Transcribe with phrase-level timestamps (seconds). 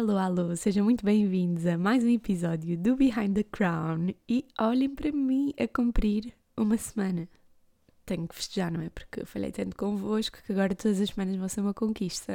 [0.00, 4.88] Alô, alô, sejam muito bem-vindos a mais um episódio do Behind the Crown e olhem
[4.88, 7.28] para mim a cumprir uma semana.
[8.06, 8.88] Tenho que festejar, não é?
[8.88, 12.34] Porque eu falei tanto convosco que agora todas as semanas vão ser uma conquista.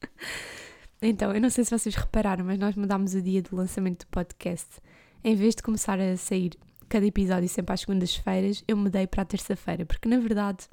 [1.02, 4.10] então, eu não sei se vocês repararam, mas nós mudámos o dia do lançamento do
[4.10, 4.80] podcast.
[5.22, 9.26] Em vez de começar a sair cada episódio sempre às segundas-feiras, eu mudei para a
[9.26, 10.66] terça-feira, porque na verdade,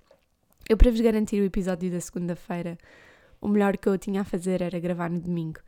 [0.70, 2.78] eu para vos garantir o episódio da segunda-feira,
[3.42, 5.60] o melhor que eu tinha a fazer era gravar no domingo.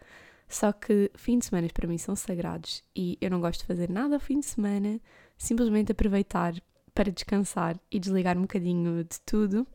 [0.52, 3.90] Só que fim de semana para mim são sagrados e eu não gosto de fazer
[3.90, 5.00] nada ao fim de semana,
[5.38, 6.54] simplesmente aproveitar
[6.94, 9.66] para descansar e desligar um bocadinho de tudo.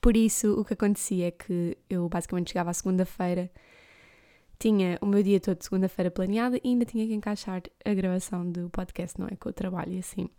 [0.00, 3.50] Por isso, o que acontecia é que eu basicamente chegava à segunda-feira,
[4.60, 8.48] tinha o meu dia todo de segunda-feira planeado e ainda tinha que encaixar a gravação
[8.48, 9.34] do podcast, não é?
[9.34, 10.30] Com o trabalho e assim.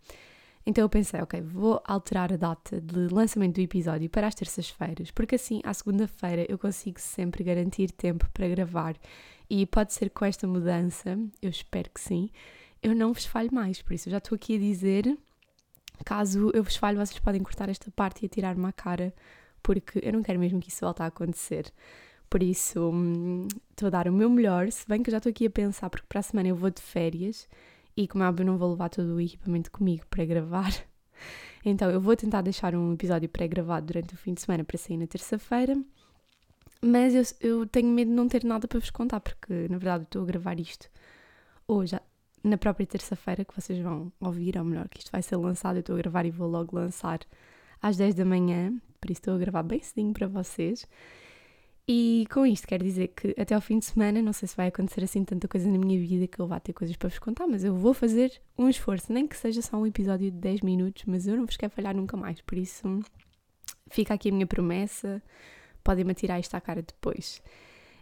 [0.64, 5.10] Então eu pensei, ok, vou alterar a data de lançamento do episódio para as terças-feiras,
[5.10, 8.94] porque assim, à segunda-feira, eu consigo sempre garantir tempo para gravar
[9.50, 12.30] e pode ser com esta mudança, eu espero que sim,
[12.82, 13.82] eu não vos falho mais.
[13.82, 15.18] Por isso, eu já estou aqui a dizer,
[16.04, 19.12] caso eu vos falhe, vocês podem cortar esta parte e atirar-me à cara,
[19.62, 21.72] porque eu não quero mesmo que isso volte a acontecer.
[22.30, 25.30] Por isso, hum, estou a dar o meu melhor, se bem que eu já estou
[25.30, 27.48] aqui a pensar, porque para a semana eu vou de férias
[27.96, 30.72] e, como é óbvio, não vou levar todo o equipamento comigo para gravar.
[31.64, 34.96] Então, eu vou tentar deixar um episódio pré-gravado durante o fim de semana para sair
[34.96, 35.76] na terça-feira
[36.82, 40.02] mas eu, eu tenho medo de não ter nada para vos contar, porque na verdade
[40.02, 40.90] estou a gravar isto
[41.68, 41.96] hoje,
[42.42, 45.76] na própria terça-feira, que vocês vão ouvir, ou melhor, que isto vai ser lançado.
[45.76, 47.20] Eu estou a gravar e vou logo lançar
[47.80, 50.84] às 10 da manhã, por isso estou a gravar bem cedinho para vocês.
[51.94, 54.68] E com isto quero dizer que até ao fim de semana, não sei se vai
[54.68, 57.46] acontecer assim tanta coisa na minha vida que eu vá ter coisas para vos contar,
[57.46, 61.02] mas eu vou fazer um esforço, nem que seja só um episódio de 10 minutos,
[61.06, 63.00] mas eu não vos quero falhar nunca mais, por isso
[63.90, 65.22] fica aqui a minha promessa
[65.84, 67.42] podem-me atirar isto à cara depois.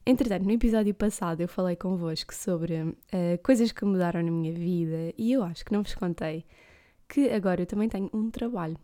[0.06, 2.94] Entretanto, no episódio passado eu falei convosco sobre uh,
[3.42, 6.44] coisas que mudaram na minha vida e eu acho que não vos contei
[7.08, 8.78] que agora eu também tenho um trabalho.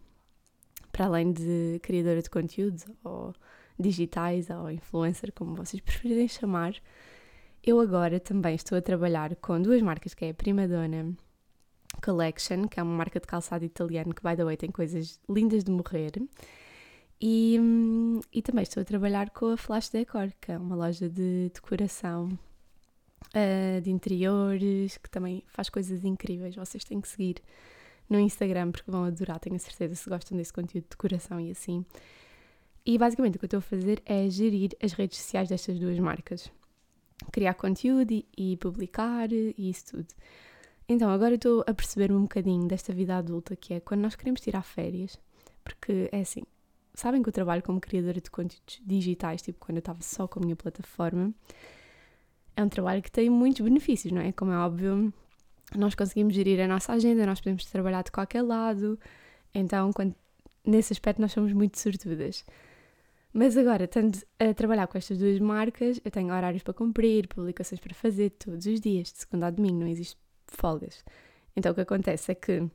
[0.91, 3.33] Para além de criadora de conteúdo, ou
[3.79, 6.75] digitais, ou influencer, como vocês preferirem chamar,
[7.63, 11.15] eu agora também estou a trabalhar com duas marcas, que é a Prima Donna
[12.03, 15.65] Collection, que é uma marca de calçado italiano que, by the way, tem coisas lindas
[15.65, 16.13] de morrer,
[17.21, 17.59] e,
[18.33, 22.29] e também estou a trabalhar com a Flash Decor, que é uma loja de decoração
[23.35, 26.55] uh, de interiores, que também faz coisas incríveis.
[26.55, 27.43] Vocês têm que seguir
[28.09, 31.51] no Instagram porque vão adorar, tenho a certeza, se gostam desse conteúdo de decoração e
[31.51, 31.85] assim.
[32.87, 35.99] E basicamente o que eu estou a fazer é gerir as redes sociais destas duas
[35.99, 36.53] marcas.
[37.33, 40.07] Criar conteúdo e, publicar e isso tudo.
[40.89, 44.41] Então agora estou a perceber um bocadinho desta vida adulta que é quando nós queremos
[44.41, 45.19] tirar férias,
[45.65, 46.45] porque é assim,
[46.95, 50.39] sabem que eu trabalho como criadora de conteúdos digitais, tipo quando eu estava só com
[50.39, 51.35] a minha plataforma,
[52.57, 54.31] é um trabalho que tem muitos benefícios, não é?
[54.31, 55.13] Como é óbvio,
[55.75, 58.97] nós conseguimos gerir a nossa agenda, nós podemos trabalhar de qualquer lado,
[59.53, 60.15] então quando,
[60.65, 62.45] nesse aspecto nós somos muito sortudas.
[63.39, 67.79] Mas agora, estando a trabalhar com estas duas marcas, eu tenho horários para cumprir, publicações
[67.79, 70.17] para fazer todos os dias, de segunda a domingo, não existe
[70.47, 71.05] folgas.
[71.55, 72.67] Então o que acontece é que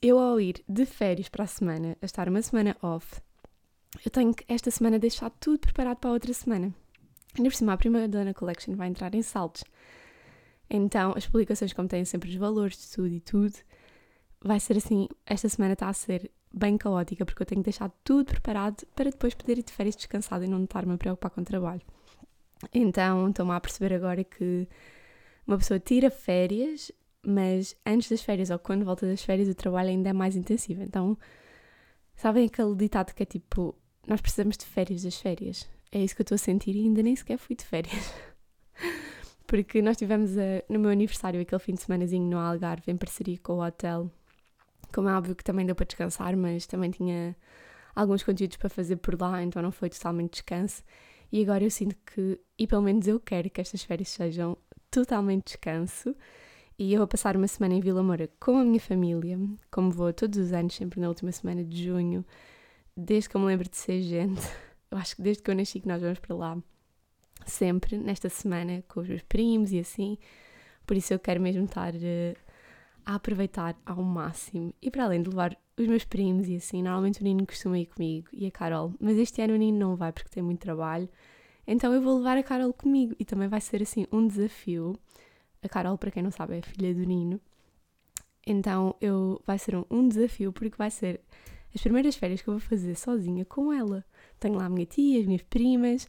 [0.00, 3.20] eu ao ir de férias para a semana, a estar uma semana off,
[4.04, 6.72] eu tenho que esta semana deixar tudo preparado para a outra semana.
[7.36, 9.64] Ainda por cima, a primeira Dona Collection vai entrar em saltos.
[10.70, 13.54] Então, as publicações, como têm sempre os valores de tudo e tudo,
[14.40, 17.90] vai ser assim, esta semana está a ser bem caótica, porque eu tenho que deixar
[18.04, 21.40] tudo preparado para depois poder ir de férias descansada e não estar-me a preocupar com
[21.40, 21.82] o trabalho.
[22.72, 24.68] Então, estou-me a perceber agora que
[25.46, 26.90] uma pessoa tira férias
[27.26, 30.82] mas antes das férias ou quando volta das férias o trabalho ainda é mais intensivo.
[30.82, 31.16] Então,
[32.14, 33.74] sabem aquele ditado que é tipo,
[34.06, 35.68] nós precisamos de férias das férias?
[35.90, 38.12] É isso que eu estou a sentir e ainda nem sequer fui de férias.
[39.46, 43.38] Porque nós tivemos a, no meu aniversário aquele fim de semanazinho no Algarve em parceria
[43.38, 44.10] com o hotel.
[44.94, 47.36] Como é óbvio que também deu para descansar, mas também tinha
[47.94, 50.82] alguns conteúdos para fazer por lá, então não foi totalmente descanso.
[51.32, 54.56] E agora eu sinto que, e pelo menos eu quero que estas férias sejam
[54.90, 56.14] totalmente descanso
[56.78, 59.38] e eu vou passar uma semana em Vila Moura com a minha família,
[59.70, 62.24] como vou todos os anos, sempre na última semana de junho,
[62.96, 64.42] desde que eu me lembro de ser gente.
[64.90, 66.56] Eu acho que desde que eu nasci que nós vamos para lá,
[67.44, 70.16] sempre, nesta semana, com os meus primos e assim.
[70.86, 72.36] Por isso eu quero mesmo estar uh,
[73.04, 74.72] a aproveitar ao máximo.
[74.80, 77.86] E para além de levar os meus primos e assim, normalmente o Nino costuma ir
[77.86, 81.08] comigo e a Carol, mas este ano o Nino não vai porque tem muito trabalho.
[81.66, 84.94] Então eu vou levar a Carol comigo e também vai ser assim um desafio
[85.62, 87.40] a Carol, para quem não sabe, é filha do Nino.
[88.46, 91.20] Então eu, vai ser um, um desafio, porque vai ser
[91.74, 94.04] as primeiras férias que eu vou fazer sozinha com ela.
[94.38, 96.08] Tenho lá a minha tia, as minhas primas,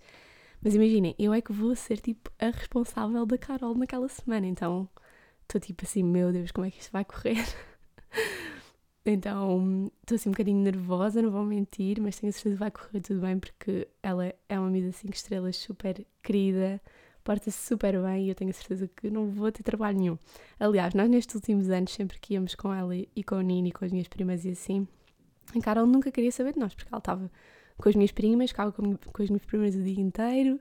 [0.61, 4.89] Mas imaginem, eu é que vou ser tipo a responsável da Carol naquela semana, então
[5.45, 7.45] estou tipo assim, meu Deus, como é que isto vai correr?
[9.05, 12.71] então estou assim um bocadinho nervosa, não vou mentir, mas tenho a certeza que vai
[12.71, 16.81] correr tudo bem porque ela é uma amiga de 5 estrelas super querida,
[17.23, 20.17] porta-se super bem e eu tenho a certeza que não vou ter trabalho nenhum.
[20.59, 23.85] Aliás, nós nestes últimos anos, sempre que íamos com ela e com o Nini com
[23.85, 24.87] as minhas primas e assim,
[25.55, 27.31] a Carol nunca queria saber de nós, porque ela estava
[27.77, 30.59] com as minhas primas, ficava com, com as minhas primas o dia inteiro,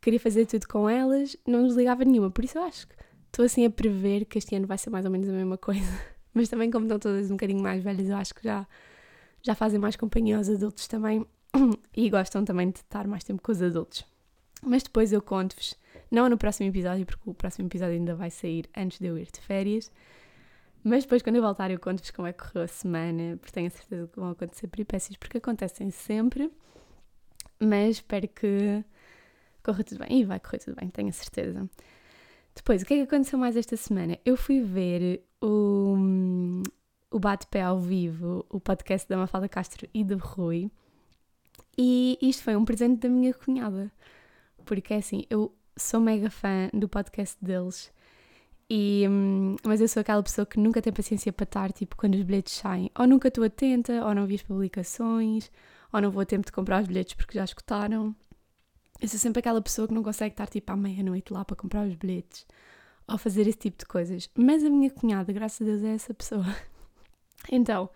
[0.00, 2.30] queria fazer tudo com elas, não nos ligava nenhuma.
[2.30, 2.94] Por isso eu acho que
[3.28, 5.90] estou assim a prever que este ano vai ser mais ou menos a mesma coisa.
[6.34, 8.66] Mas também, como estão todas um bocadinho mais velhas, eu acho que já,
[9.42, 11.26] já fazem mais companhia aos adultos também
[11.96, 14.04] e gostam também de estar mais tempo com os adultos.
[14.62, 15.76] Mas depois eu conto-vos,
[16.10, 19.28] não no próximo episódio, porque o próximo episódio ainda vai sair antes de eu ir
[19.32, 19.90] de férias,
[20.82, 23.66] mas depois, quando eu voltar, eu conto-vos como é que correu a semana, porque tenho
[23.66, 26.50] a certeza que vão acontecer peripécias, porque acontecem sempre.
[27.60, 28.84] Mas espero que
[29.62, 30.20] corra tudo bem.
[30.20, 31.68] E vai correr tudo bem, tenho a certeza.
[32.58, 34.18] Depois, o que é que aconteceu mais esta semana?
[34.24, 35.94] Eu fui ver o,
[37.08, 40.68] o Bate-Pé ao vivo, o podcast da Mafalda Castro e do Rui.
[41.78, 43.92] E isto foi um presente da minha cunhada.
[44.64, 47.92] Porque é assim, eu sou mega fã do podcast deles
[48.68, 52.16] e, hum, mas eu sou aquela pessoa que nunca tem paciência para estar, tipo, quando
[52.16, 52.90] os bilhetes saem.
[52.98, 55.48] Ou nunca estou atenta, ou não vi as publicações,
[55.92, 58.16] ou não vou a tempo de comprar os bilhetes porque já escutaram.
[59.00, 61.86] Eu sou sempre aquela pessoa que não consegue estar, tipo, à meia-noite lá para comprar
[61.86, 62.46] os bilhetes,
[63.06, 64.28] ou fazer esse tipo de coisas.
[64.36, 66.44] Mas a minha cunhada, graças a Deus, é essa pessoa.
[67.50, 67.88] então,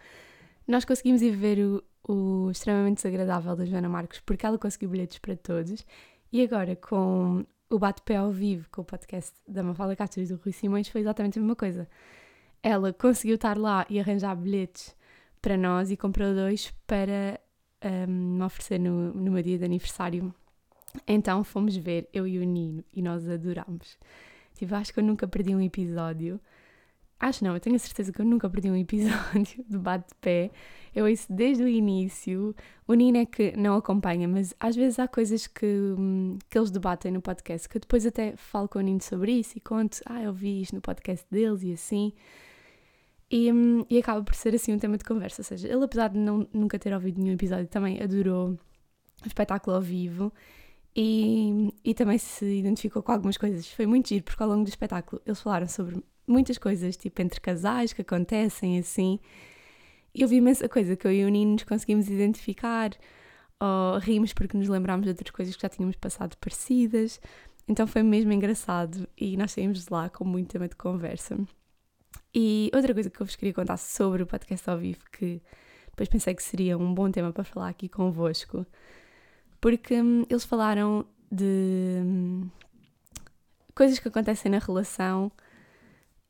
[0.67, 5.19] nós conseguimos ir ver o, o extremamente desagradável da Joana Marcos porque ela conseguiu bilhetes
[5.19, 5.85] para todos.
[6.33, 10.37] E agora, com o bate-pé ao vivo com o podcast da Mafalda Castro e do
[10.37, 11.89] Rui Simões foi exatamente a mesma coisa.
[12.63, 14.95] Ela conseguiu estar lá e arranjar bilhetes
[15.41, 17.41] para nós e comprou dois para
[17.85, 20.35] um, me oferecer no, no meu dia de aniversário.
[21.07, 23.99] Então fomos ver, eu e o Nino, e nós adorámos.
[24.55, 26.41] Tipo, acho que eu nunca perdi um episódio
[27.23, 30.51] Acho não, eu tenho a certeza que eu nunca perdi um episódio de bate-pé.
[30.93, 32.53] Eu ouço desde o início.
[32.87, 35.65] O Nino é que não acompanha, mas às vezes há coisas que,
[35.97, 39.31] hum, que eles debatem no podcast que eu depois até falo com o Nino sobre
[39.31, 42.13] isso e conto, ah, eu vi isto no podcast deles e assim.
[43.31, 45.43] E, hum, e acaba por ser assim um tema de conversa.
[45.43, 48.59] Ou seja, ele, apesar de não, nunca ter ouvido nenhum episódio, também adorou
[49.25, 50.33] o espetáculo ao vivo
[50.95, 53.67] e, e também se identificou com algumas coisas.
[53.69, 57.41] Foi muito giro, porque ao longo do espetáculo eles falaram sobre muitas coisas, tipo entre
[57.41, 59.19] casais que acontecem assim.
[60.15, 62.91] E eu vi imensa coisa que eu e o Nino nos conseguimos identificar,
[63.59, 67.21] ou rimos porque nos lembrámos de outras coisas que já tínhamos passado parecidas.
[67.67, 71.39] Então foi mesmo engraçado e nós saímos de lá com muito tema de conversa.
[72.35, 75.41] E outra coisa que eu vos queria contar sobre o podcast ao vivo, que
[75.91, 78.67] depois pensei que seria um bom tema para falar aqui convosco,
[79.63, 82.51] porque hum, eles falaram de hum,
[83.75, 85.31] coisas que acontecem na relação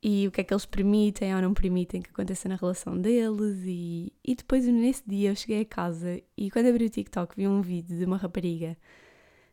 [0.03, 3.63] e o que é que eles permitem ou não permitem que aconteça na relação deles.
[3.65, 7.49] E, e depois, nesse dia, eu cheguei a casa e quando abri o TikTok vi
[7.49, 8.77] um vídeo de uma rapariga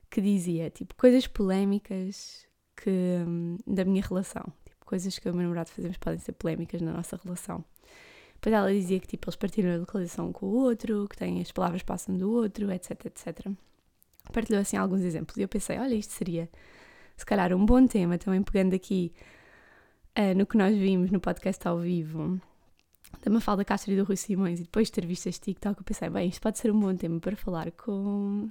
[0.09, 2.45] que dizia, tipo, coisas polémicas
[2.75, 2.89] que,
[3.25, 4.51] hum, da minha relação.
[4.65, 7.63] Tipo, coisas que eu e o meu namorado fazemos podem ser polémicas na nossa relação.
[8.39, 11.51] Depois ela dizia que, tipo, eles partilham a localização com o outro, que têm as
[11.51, 13.47] palavras passam do outro, etc, etc.
[14.31, 15.35] Partilhou, assim, alguns exemplos.
[15.35, 16.49] E eu pensei, olha, isto seria,
[17.17, 19.11] se calhar, um bom tema, também pegando aqui
[20.17, 22.39] uh, no que nós vimos no podcast ao vivo
[23.21, 25.83] da Mafalda Castro e do Rui Simões e depois de ter visto este TikTok eu
[25.83, 28.47] pensei, bem, isto pode ser um bom tema para falar com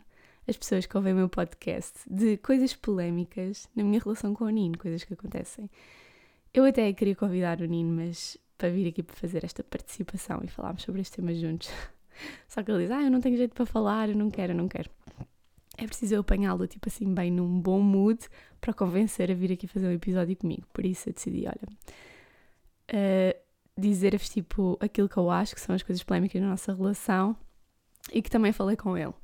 [0.46, 4.50] as pessoas que ouvem o meu podcast de coisas polémicas na minha relação com o
[4.50, 5.70] Nino, coisas que acontecem.
[6.52, 10.48] Eu até queria convidar o Nino, mas para vir aqui para fazer esta participação e
[10.48, 11.70] falarmos sobre este tema juntos.
[12.48, 14.56] Só que ele diz, ah, eu não tenho jeito para falar, eu não quero, eu
[14.56, 14.90] não quero
[15.78, 18.18] é preciso eu apanhá-lo, tipo assim, bem num bom mood
[18.60, 20.66] para convencer a vir aqui fazer um episódio comigo.
[20.72, 21.68] Por isso eu decidi, olha,
[22.92, 23.40] uh,
[23.80, 27.36] dizer-vos, tipo, aquilo que eu acho que são as coisas polémicas na nossa relação
[28.12, 29.14] e que também falei com ele.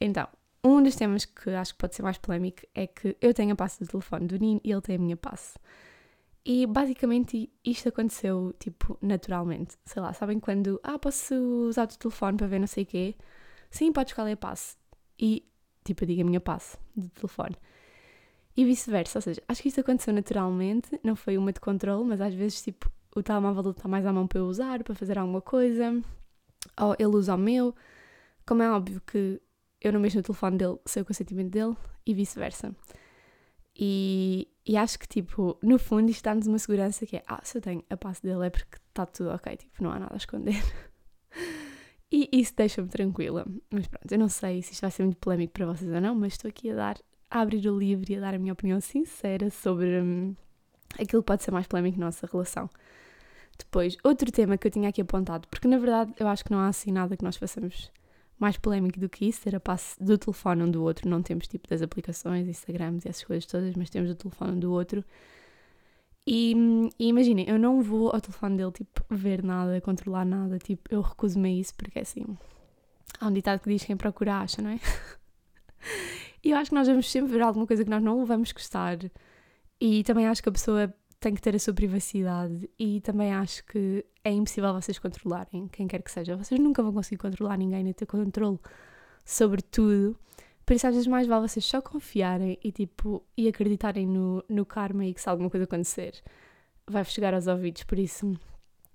[0.00, 0.26] Então,
[0.64, 3.56] um dos temas que acho que pode ser mais polémico é que eu tenho a
[3.56, 5.58] passe do telefone do Nino e ele tem a minha passe.
[6.46, 9.76] E basicamente isto aconteceu, tipo, naturalmente.
[9.84, 13.14] Sei lá, sabem quando, ah, posso usar o telefone para ver não sei o quê?
[13.70, 14.76] Sim, podes escolher a passe.
[15.18, 15.48] E
[15.84, 17.56] tipo, eu digo a minha passe de telefone.
[18.56, 22.20] E vice-versa, ou seja, acho que isso aconteceu naturalmente, não foi uma de controle, mas
[22.20, 25.40] às vezes, tipo, o telemóvel está mais à mão para eu usar, para fazer alguma
[25.40, 26.00] coisa,
[26.80, 27.74] ou ele usa o meu.
[28.46, 29.40] Como é óbvio que
[29.80, 32.74] eu não mexo no telefone dele, sei o consentimento dele, e vice-versa.
[33.76, 37.58] E, e acho que, tipo, no fundo, isto dá-nos uma segurança que é, ah, se
[37.58, 40.16] eu tenho a passe dele é porque está tudo ok, tipo, não há nada a
[40.16, 40.62] esconder.
[42.16, 43.44] E isso deixa-me tranquila.
[43.72, 46.14] Mas pronto, eu não sei se isto vai ser muito polémico para vocês ou não,
[46.14, 46.96] mas estou aqui a dar,
[47.28, 50.36] a abrir o livro e a dar a minha opinião sincera sobre hum,
[50.96, 52.70] aquilo que pode ser mais polémico na nossa relação.
[53.58, 56.60] Depois, outro tema que eu tinha aqui apontado, porque na verdade eu acho que não
[56.60, 57.90] há assim nada que nós façamos
[58.38, 61.08] mais polémico do que isso, ter a passe do telefone um do outro.
[61.08, 64.58] Não temos tipo das aplicações, Instagrams e essas coisas todas, mas temos o telefone um
[64.58, 65.04] do outro.
[66.26, 66.54] E,
[66.98, 71.02] e imaginem, eu não vou ao telefone dele, tipo, ver nada, controlar nada, tipo, eu
[71.02, 72.24] recuso-me a isso, porque assim,
[73.20, 74.80] há um ditado que diz quem procura acha, não é?
[76.42, 78.98] e eu acho que nós vamos sempre ver alguma coisa que nós não vamos gostar,
[79.78, 83.64] e também acho que a pessoa tem que ter a sua privacidade, e também acho
[83.64, 86.36] que é impossível vocês controlarem quem quer que seja.
[86.36, 88.58] Vocês nunca vão conseguir controlar ninguém, nem ter controle
[89.24, 90.18] sobre tudo.
[90.66, 94.66] Por isso, às vezes, mais vale vocês só confiarem e, tipo, e acreditarem no, no
[94.66, 96.22] karma e que se alguma coisa acontecer,
[96.86, 97.84] vai chegar aos ouvidos.
[97.84, 98.38] Por isso,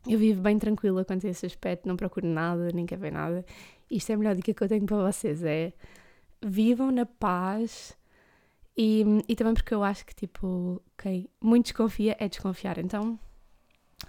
[0.07, 3.43] eu vivo bem tranquila quanto a esse aspecto, não procuro nada, nem quero ver nada.
[3.89, 5.73] Isto é a melhor dica que eu tenho para vocês, é
[6.45, 7.97] vivam na paz
[8.81, 12.77] e, e também porque eu acho que, tipo, quem muito desconfia é desconfiar.
[12.77, 13.19] Então,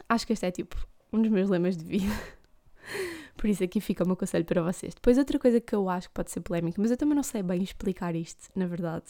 [0.08, 0.76] acho que este é, tipo,
[1.12, 2.14] um dos meus lemas de vida.
[3.36, 4.94] Por isso aqui fica o meu conselho para vocês.
[4.94, 7.42] Depois outra coisa que eu acho que pode ser polémica, mas eu também não sei
[7.42, 9.06] bem explicar isto, na verdade.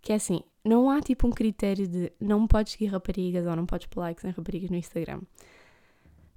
[0.00, 3.66] Que é assim, não há tipo um critério de não podes seguir raparigas ou não
[3.66, 5.22] podes pôr likes em raparigas no Instagram.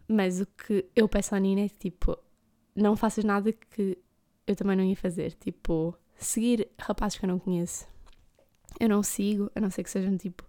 [0.08, 2.18] Mas o que eu peço à Nina é tipo,
[2.76, 4.00] não faças nada que
[4.48, 5.34] eu também não ia fazer.
[5.34, 7.94] Tipo, seguir rapazes que eu não conheço.
[8.80, 10.44] Eu não sigo, a não ser que sejam tipo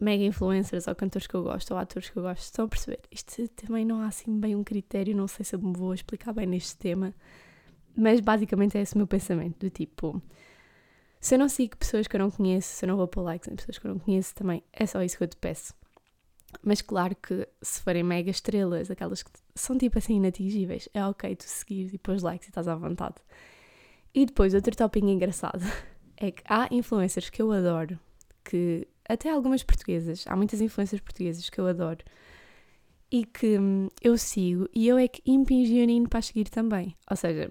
[0.00, 2.42] mega influencers ou cantores que eu gosto ou atores que eu gosto.
[2.42, 3.00] Estão a perceber?
[3.10, 6.32] Isto também não há assim bem um critério, não sei se eu me vou explicar
[6.32, 7.14] bem neste tema,
[7.96, 10.20] mas basicamente é esse o meu pensamento: do tipo,
[11.20, 13.48] se eu não sigo pessoas que eu não conheço, se eu não vou pôr likes
[13.48, 15.74] em pessoas que eu não conheço, também é só isso que eu te peço.
[16.62, 21.34] Mas claro que se forem mega estrelas, aquelas que são tipo assim inatingíveis, é ok
[21.36, 23.16] tu seguir e pôr likes e estás à vontade.
[24.14, 25.62] E depois, outro tópico engraçado
[26.26, 27.98] é que há influencers que eu adoro,
[28.44, 32.04] que até algumas portuguesas, há muitas influências portuguesas que eu adoro
[33.10, 36.96] e que hum, eu sigo e eu é que impingi o Nino para seguir também.
[37.10, 37.50] Ou seja,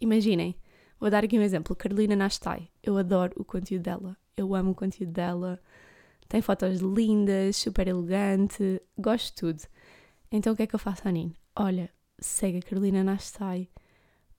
[0.00, 0.56] imaginem,
[0.98, 4.74] vou dar aqui um exemplo, Carolina Nastai, eu adoro o conteúdo dela, eu amo o
[4.74, 5.60] conteúdo dela,
[6.28, 9.62] tem fotos lindas, super elegante, gosto de tudo.
[10.30, 11.34] Então o que é que eu faço a Nino?
[11.54, 13.68] Olha, segue a Carolina Nastai,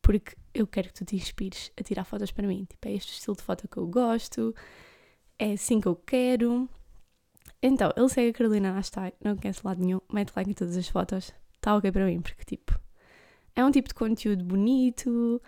[0.02, 2.66] porque eu quero que tu te inspires a tirar fotos para mim.
[2.66, 4.54] Tipo, é este o estilo de foto que eu gosto,
[5.40, 6.70] é assim que eu quero.
[7.62, 10.88] Então, ele segue a Carolina Nastai, não conhece lado nenhum, mete like em todas as
[10.88, 12.78] fotos, está ok para mim, porque tipo,
[13.56, 15.42] é um tipo de conteúdo bonito,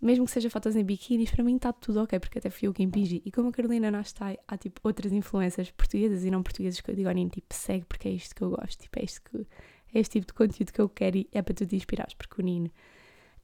[0.00, 2.72] mesmo que seja fotos em biquínis, para mim está tudo ok, porque até fui eu
[2.72, 3.22] que impingi.
[3.24, 6.94] E como a Carolina Nastai, há tipo outras influências portuguesas e não portuguesas que eu
[6.94, 9.36] digo, nem tipo, segue porque é isto que eu gosto, tipo, é, isto que,
[9.94, 12.40] é este tipo de conteúdo que eu quero e é para tu te inspirares, porque
[12.40, 12.70] o Nino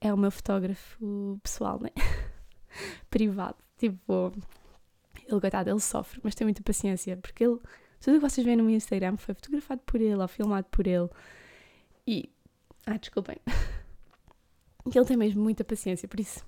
[0.07, 1.91] é o meu fotógrafo pessoal, né?
[3.11, 4.33] Privado, tipo
[5.27, 7.59] ele, coitado, ele sofre, mas tem muita paciência, porque ele,
[8.01, 10.87] tudo o que vocês veem no meu Instagram foi fotografado por ele ou filmado por
[10.87, 11.09] ele.
[12.07, 12.31] E.
[12.87, 13.37] Ah, desculpem.
[14.91, 16.45] que ele tem mesmo muita paciência, por isso.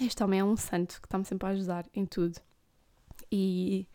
[0.00, 2.38] Este homem é um santo que está-me sempre a ajudar em tudo.
[3.32, 3.88] E.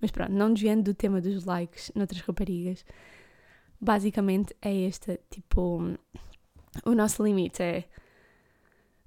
[0.00, 2.84] Mas pronto, não desviando do tema dos likes noutras raparigas,
[3.80, 5.82] basicamente é este, tipo.
[6.84, 7.84] O nosso limite é.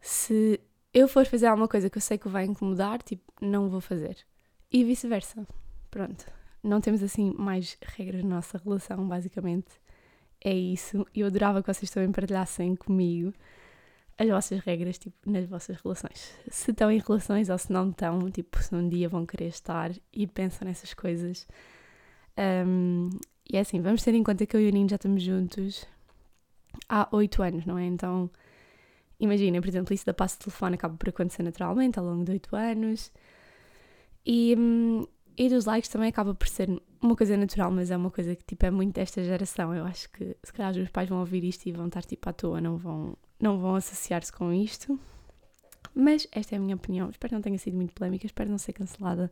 [0.06, 0.60] Se
[0.94, 4.18] eu for fazer alguma coisa que eu sei que vai incomodar, tipo, não vou fazer
[4.70, 5.48] e vice-versa.
[5.90, 6.26] Pronto,
[6.62, 9.70] não temos assim mais regras na nossa relação, basicamente.
[10.44, 11.08] É isso.
[11.16, 13.34] Eu adorava que vocês também partilhassem comigo
[14.18, 16.38] as vossas regras, tipo, nas vossas relações.
[16.50, 19.90] Se estão em relações ou se não estão, tipo, se um dia vão querer estar
[20.12, 21.48] e pensam nessas coisas.
[22.38, 23.10] Um,
[23.50, 25.88] e é assim, vamos ter em conta que eu e o Nino já estamos juntos
[26.90, 27.86] há oito anos, não é?
[27.86, 28.30] Então,
[29.24, 32.32] imaginem, por exemplo, isso da passo de telefone acaba por acontecer naturalmente ao longo de
[32.32, 33.12] oito anos.
[34.26, 35.06] E, hum,
[35.38, 36.70] e dos likes também acaba por ser
[37.02, 39.74] uma coisa natural, mas é uma coisa que tipo, é muito desta geração.
[39.74, 42.30] Eu acho que se calhar os meus pais vão ouvir isto e vão estar tipo
[42.30, 45.00] à toa, não vão, não vão associar-se com isto.
[45.96, 47.10] Mas esta é a minha opinião.
[47.10, 49.32] Espero que não tenha sido muito polémica, espero não ser cancelada.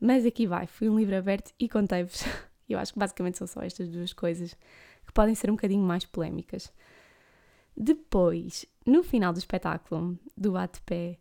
[0.00, 2.24] Mas aqui vai, fui um livro aberto e contei-vos.
[2.68, 4.54] Eu acho que basicamente são só estas duas coisas
[5.06, 6.72] que podem ser um bocadinho mais polémicas.
[7.76, 11.18] Depois, no final do espetáculo do Ato-Pé,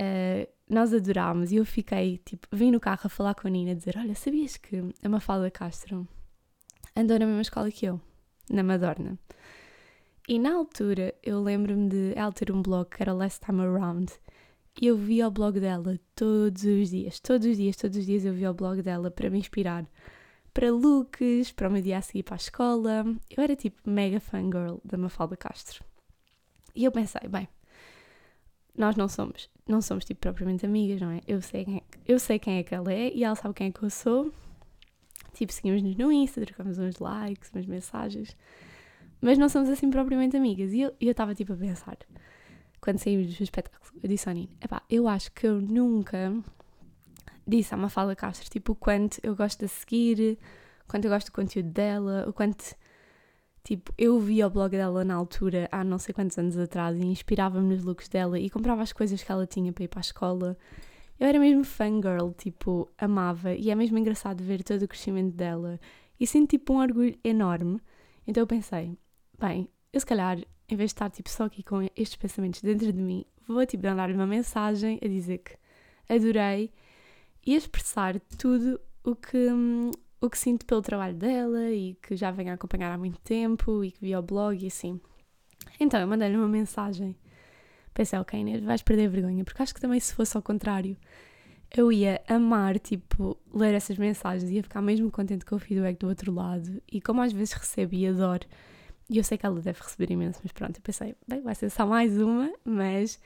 [0.00, 3.74] uh, nós adorámos e eu fiquei, tipo, vim no carro a falar com a Nina,
[3.74, 6.08] dizer: Olha, sabias que a Mafalda Castro
[6.96, 8.00] andou na mesma escola que eu,
[8.50, 9.18] na Madorna?
[10.26, 14.12] E na altura eu lembro-me de ela ter um blog que era Last Time Around
[14.80, 18.24] e eu via o blog dela todos os dias, todos os dias, todos os dias
[18.24, 19.86] eu via o blog dela para me inspirar
[20.58, 23.04] para looks, para o meu dia a seguir para a escola.
[23.30, 25.84] Eu era tipo mega fangirl da Mafalda Castro.
[26.74, 27.48] E eu pensei, bem,
[28.76, 31.20] nós não somos, não somos tipo propriamente amigas, não é?
[31.28, 33.68] Eu sei quem é, eu sei quem é que ela é e ela sabe quem
[33.68, 34.32] é que eu sou.
[35.32, 38.36] Tipo, seguimos-nos no Insta, trocamos uns likes, umas mensagens.
[39.20, 40.72] Mas não somos assim propriamente amigas.
[40.72, 41.96] E eu estava tipo a pensar,
[42.80, 44.50] quando saímos do espetáculo, eu disse ao Nino,
[44.90, 46.34] eu acho que eu nunca
[47.48, 50.38] disse à Mafalda Castro, tipo, o quanto eu gosto de seguir,
[50.84, 52.76] o quanto eu gosto do conteúdo dela, o quanto
[53.68, 57.04] Tipo, eu via o blog dela na altura, há não sei quantos anos atrás, e
[57.04, 60.08] inspirava-me nos looks dela e comprava as coisas que ela tinha para ir para a
[60.08, 60.56] escola.
[61.20, 65.78] Eu era mesmo fangirl, tipo, amava, e é mesmo engraçado ver todo o crescimento dela.
[66.18, 67.78] E sinto, tipo, um orgulho enorme.
[68.26, 68.96] Então eu pensei,
[69.38, 72.90] bem, eu se calhar, em vez de estar, tipo, só aqui com estes pensamentos dentro
[72.90, 75.58] de mim, vou, tipo, mandar-lhe uma mensagem a dizer que
[76.08, 76.72] adorei
[77.46, 79.48] e expressar tudo o que,
[80.20, 83.84] o que sinto pelo trabalho dela e que já venho a acompanhar há muito tempo
[83.84, 85.00] e que vi o blog e assim.
[85.80, 87.16] Então eu mandei-lhe uma mensagem.
[87.94, 90.96] Pensei, ok, Inês, vais perder a vergonha, porque acho que também se fosse ao contrário,
[91.76, 96.08] eu ia amar, tipo, ler essas mensagens, ia ficar mesmo contente com o feedback do
[96.08, 96.80] outro lado.
[96.90, 98.46] E como às vezes recebo e adoro,
[99.10, 101.70] e eu sei que ela deve receber imenso, mas pronto, eu pensei, bem, vai ser
[101.70, 103.20] só mais uma, mas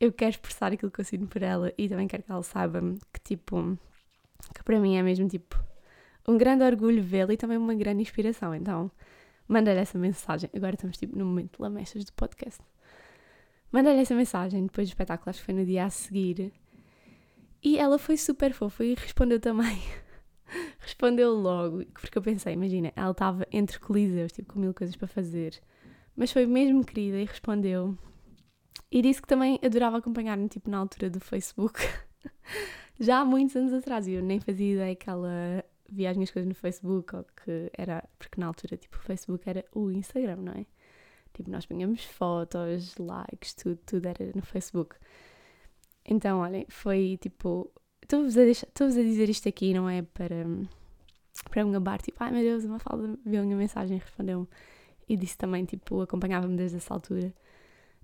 [0.00, 2.80] eu quero expressar aquilo que eu sinto por ela e também quero que ela saiba
[3.12, 3.78] que, tipo,
[4.54, 5.58] que para mim é mesmo, tipo,
[6.26, 8.54] um grande orgulho vê-la e também uma grande inspiração.
[8.54, 8.90] Então,
[9.46, 10.50] manda-lhe essa mensagem.
[10.54, 12.60] Agora estamos tipo no momento de lamechas do podcast.
[13.70, 16.52] Manda-lhe essa mensagem depois do espetáculo, acho que foi no dia a seguir.
[17.62, 19.80] E ela foi super fofa e respondeu também.
[20.78, 25.08] respondeu logo, porque eu pensei, imagina, ela estava entre coliseus, tipo, com mil coisas para
[25.08, 25.60] fazer.
[26.14, 27.98] Mas foi mesmo querida e respondeu.
[28.90, 31.80] E disse que também adorava acompanhar-me, tipo, na altura do Facebook.
[32.98, 36.48] Já há muitos anos atrás, eu nem fazia ideia que ela via as minhas coisas
[36.48, 40.52] no Facebook, ou que era, porque na altura, tipo, o Facebook era o Instagram, não
[40.52, 40.66] é?
[41.34, 44.96] Tipo, nós punhamos fotos, likes, tudo, tudo era no Facebook.
[46.06, 47.70] Então, olhem, foi tipo.
[48.02, 50.46] Estou-vos a, a dizer isto aqui, não é para,
[51.50, 54.46] para me gabar, tipo, ai meu Deus, uma falda viu a minha mensagem e respondeu-me.
[55.08, 57.34] E disse também, tipo, acompanhava-me desde essa altura.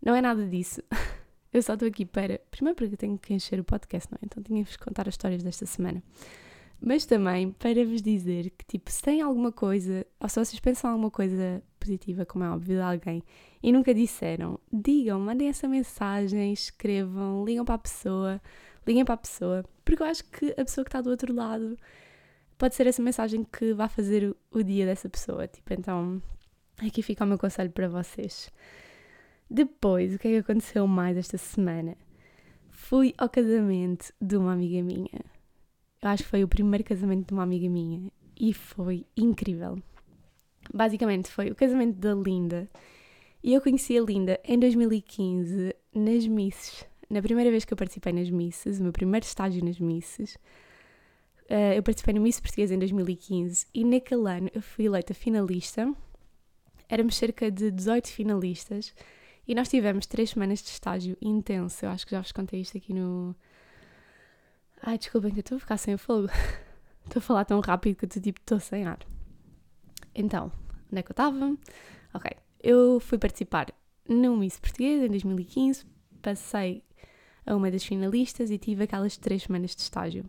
[0.02, 0.82] Não é nada disso.
[1.52, 2.38] Eu só estou aqui para.
[2.50, 4.26] Primeiro porque tenho que encher o podcast, não é?
[4.26, 6.02] Então tinha-vos contar as histórias desta semana
[6.80, 10.90] mas também para vos dizer que, tipo, se tem alguma coisa, ou se vocês pensam
[10.90, 13.22] alguma coisa positiva, como é óbvio, de alguém,
[13.62, 18.40] e nunca disseram, digam, mandem essa mensagem, escrevam, ligam para a pessoa,
[18.86, 21.76] liguem para a pessoa, porque eu acho que a pessoa que está do outro lado
[22.56, 25.46] pode ser essa mensagem que vai fazer o dia dessa pessoa.
[25.46, 26.22] Tipo, então,
[26.78, 28.50] aqui fica o meu conselho para vocês.
[29.50, 31.96] Depois, o que é que aconteceu mais esta semana?
[32.68, 35.24] Fui ao casamento de uma amiga minha
[36.02, 39.78] eu acho que foi o primeiro casamento de uma amiga minha e foi incrível.
[40.72, 42.70] Basicamente foi o casamento da Linda
[43.42, 46.86] e eu conheci a Linda em 2015 nas Misses.
[47.10, 50.36] Na primeira vez que eu participei nas Misses, o meu primeiro estágio nas Misses,
[51.50, 55.92] uh, eu participei no Miss Portuguesa em 2015 e naquele ano eu fui eleita finalista.
[56.88, 58.94] Éramos cerca de 18 finalistas
[59.46, 61.84] e nós tivemos três semanas de estágio intenso.
[61.84, 63.34] Eu acho que já vos contei isto aqui no,
[64.82, 66.28] Ai, desculpem que eu estou a ficar sem fogo.
[67.04, 68.98] estou a falar tão rápido que eu tipo, estou sem ar.
[70.14, 70.50] Então,
[70.90, 71.56] onde é que eu estava?
[72.14, 72.30] Ok,
[72.62, 73.66] eu fui participar
[74.08, 75.84] no Miss Português em 2015,
[76.22, 76.82] passei
[77.44, 80.24] a uma das finalistas e tive aquelas três semanas de estágio.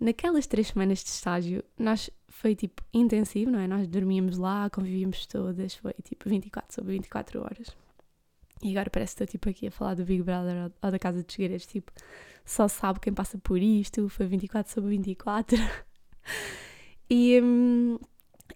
[0.00, 3.68] Naquelas três semanas de estágio, nós foi tipo intensivo, não é?
[3.68, 7.76] Nós dormíamos lá, convivíamos todas, foi tipo 24 sobre 24 horas.
[8.62, 11.22] E agora parece que estou tipo aqui a falar do Big Brother ou, da Casa
[11.22, 11.90] dos Segredos, tipo,
[12.44, 15.58] só sabe quem passa por isto, foi 24 sobre 24.
[17.10, 17.98] e, hum,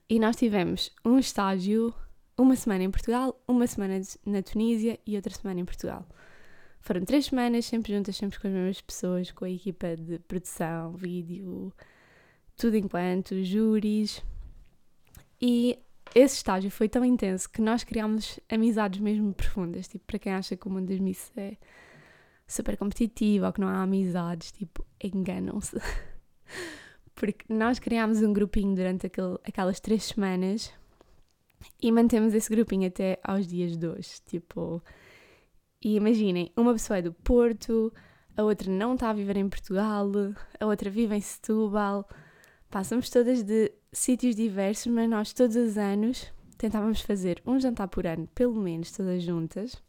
[0.08, 1.92] e nós tivemos um estágio,
[2.38, 6.06] uma semana em Portugal, uma semana na Tunísia e outra semana em Portugal.
[6.80, 10.92] Foram três semanas, sempre juntas, sempre com as mesmas pessoas, com a equipa de produção,
[10.92, 11.72] vídeo,
[12.56, 14.22] tudo enquanto, júris.
[15.42, 15.76] E
[16.14, 19.88] esse estágio foi tão intenso que nós criámos amizades mesmo profundas.
[19.88, 21.56] Tipo, para quem acha que o mundo das missas é
[22.46, 25.76] super competitivo ou que não há amizades, tipo, enganam-se.
[27.14, 29.10] Porque nós criámos um grupinho durante
[29.44, 30.72] aquelas três semanas
[31.82, 34.20] e mantemos esse grupinho até aos dias de hoje.
[34.26, 34.82] Tipo,
[35.82, 37.92] e imaginem, uma pessoa é do Porto,
[38.36, 40.10] a outra não está a viver em Portugal,
[40.60, 42.06] a outra vive em Setúbal.
[42.76, 48.06] Passamos todas de sítios diversos, mas nós todos os anos tentávamos fazer um jantar por
[48.06, 49.82] ano, pelo menos todas juntas.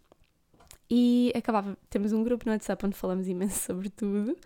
[0.89, 4.37] E acabava, temos um grupo no WhatsApp onde falamos imenso sobre tudo.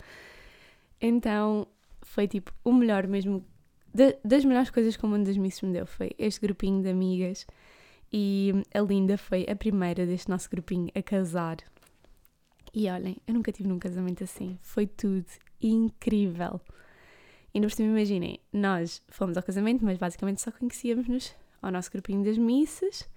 [1.00, 1.68] Então
[2.00, 3.44] foi tipo o melhor mesmo,
[3.94, 6.88] de, das melhores coisas que o mundo das missas me deu, foi este grupinho de
[6.88, 7.46] amigas.
[8.12, 11.58] e a Linda foi a primeira deste nosso grupinho a casar.
[12.74, 14.58] E olhem, eu nunca tive num casamento assim.
[14.62, 15.26] Foi tudo
[15.60, 16.60] incrível.
[17.54, 22.24] E por cima, imaginem, nós fomos ao casamento, mas basicamente só conhecíamos-nos ao nosso grupinho
[22.24, 23.08] das missas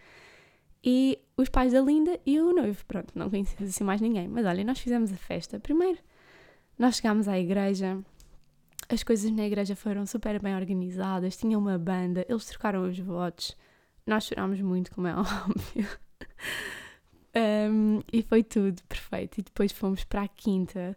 [0.84, 2.86] e os pais da Linda e o noivo.
[2.86, 4.28] Pronto, não conhecíamos assim mais ninguém.
[4.28, 5.60] Mas olhem, nós fizemos a festa.
[5.60, 5.98] Primeiro,
[6.78, 7.98] nós chegámos à igreja,
[8.88, 13.58] as coisas na igreja foram super bem organizadas, tinha uma banda, eles trocaram os votos,
[14.06, 15.88] nós chorámos muito, como é óbvio.
[17.72, 19.40] um, e foi tudo perfeito.
[19.40, 20.96] E depois fomos para a quinta.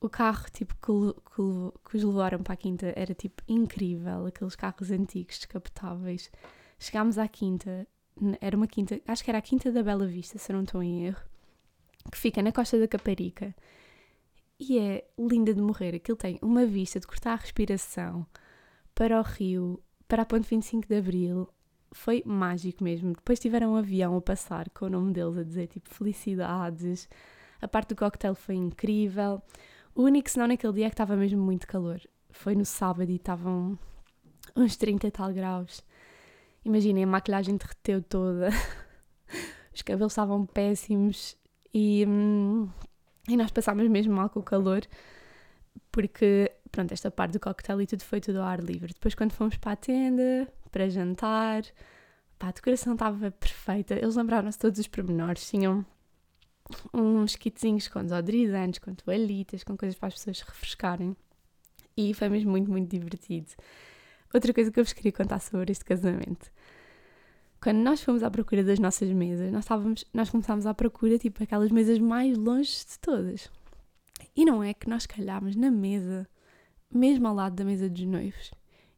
[0.00, 4.54] O carro tipo, que, que, que os levaram para a quinta era tipo incrível, aqueles
[4.54, 6.30] carros antigos, descapotáveis.
[6.78, 7.86] Chegámos à quinta,
[8.40, 11.06] era uma quinta, acho que era a Quinta da Bela Vista, se não estou em
[11.06, 11.22] erro,
[12.10, 13.54] que fica na costa da Caparica
[14.58, 15.94] e é linda de morrer.
[15.94, 18.26] Aquilo tem uma vista de cortar a respiração
[18.94, 21.48] para o rio, para a ponte 25 de Abril.
[21.92, 23.12] Foi mágico mesmo.
[23.12, 27.08] Depois tiveram um avião a passar com o nome deles a dizer tipo felicidades.
[27.60, 29.40] A parte do coquetel foi incrível.
[29.94, 32.00] O único senão naquele dia é que estava mesmo muito calor.
[32.30, 33.78] Foi no sábado e estavam
[34.54, 35.82] uns 30 e tal graus.
[36.64, 38.50] Imaginem, a maquilhagem derreteu toda.
[39.74, 41.36] Os cabelos estavam péssimos
[41.72, 42.68] e hum,
[43.28, 44.80] e nós passámos mesmo mal com o calor,
[45.92, 48.94] porque, pronto, esta parte do coquetel e tudo foi tudo ao ar livre.
[48.94, 51.62] Depois, quando fomos para a tenda, para jantar,
[52.38, 53.94] pá, a decoração estava perfeita.
[53.94, 55.48] Eles lembraram-se todos os pormenores.
[55.48, 55.84] Tinham
[56.92, 61.16] uns kitzinhos com desodorizantes, com toalhitas, com coisas para as pessoas refrescarem.
[61.96, 63.48] E foi mesmo muito, muito divertido.
[64.32, 66.50] Outra coisa que eu vos queria contar sobre este casamento
[67.60, 71.42] quando nós fomos à procura das nossas mesas, nós, estávamos, nós começámos à procura, tipo,
[71.42, 73.50] aquelas mesas mais longe de todas.
[74.36, 76.28] E não é que nós calhámos na mesa,
[76.92, 78.52] mesmo ao lado da mesa dos noivos.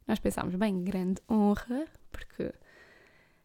[0.07, 2.53] Nós pensámos, bem, grande honra, porque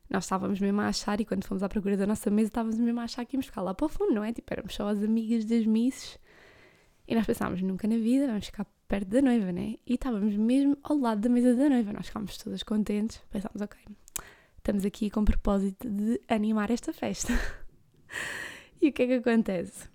[0.09, 3.01] nós estávamos mesmo a achar, e quando fomos à procura da nossa mesa, estávamos mesmo
[3.01, 4.33] a achar que íamos ficar lá para o fundo, não é?
[4.33, 6.19] Tipo, éramos só as amigas das misses.
[7.09, 9.77] E nós pensámos, nunca na vida vamos ficar perto da noiva, né?
[9.87, 11.93] E estávamos mesmo ao lado da mesa da noiva.
[11.93, 13.19] Nós ficámos todas contentes.
[13.31, 13.79] Pensámos, ok,
[14.59, 17.33] estamos aqui com o propósito de animar esta festa.
[18.83, 19.89] e o que é que acontece?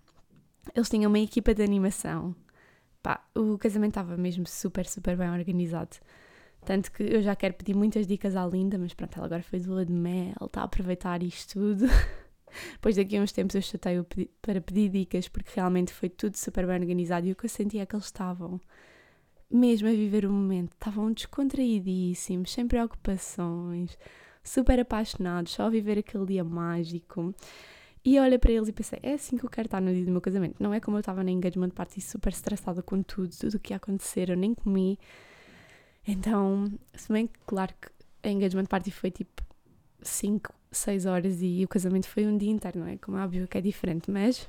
[0.76, 2.36] Eles tinham uma equipa de animação.
[3.02, 5.98] Pá, o casamento estava mesmo super, super bem organizado.
[6.66, 9.60] Tanto que eu já quero pedir muitas dicas à Linda, mas pronto, ela agora foi
[9.60, 11.86] de lua de mel, está a aproveitar isto tudo.
[12.74, 14.06] Depois daqui a uns tempos eu chatei
[14.42, 17.84] para pedir dicas, porque realmente foi tudo super bem organizado e o que eu sentia
[17.84, 18.60] é que eles estavam
[19.52, 23.98] mesmo a viver o momento, estavam descontraídíssimos, sem preocupações,
[24.44, 27.34] super apaixonados, só a viver aquele dia mágico.
[28.04, 30.12] E olha para eles e pensei, é assim que eu quero estar no dia do
[30.12, 30.56] meu casamento.
[30.60, 33.74] Não é como eu estava na engagement party super estressada com tudo, tudo o que
[33.74, 34.98] ia acontecer, eu nem comi.
[36.08, 37.90] Então, se bem que, claro que
[38.28, 39.42] a engagement party foi tipo
[40.02, 42.98] 5, 6 horas e o casamento foi um dia inteiro, não é?
[42.98, 44.48] Como é óbvio que é diferente, mas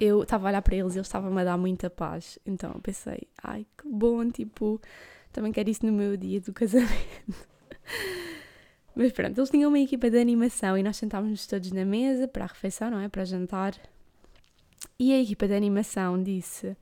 [0.00, 2.38] eu estava a olhar para eles e eles estavam a dar muita paz.
[2.44, 4.80] Então eu pensei, ai que bom, tipo,
[5.32, 7.52] também quero isso no meu dia do casamento.
[8.94, 12.44] Mas pronto, eles tinham uma equipa de animação e nós sentávamos todos na mesa para
[12.44, 13.08] a refeição, não é?
[13.08, 13.74] Para jantar.
[14.98, 16.76] E a equipa de animação disse